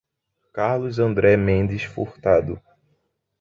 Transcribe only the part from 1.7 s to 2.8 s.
Furtado